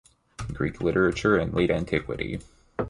[0.51, 2.41] Greek Literature in Late Antiquity.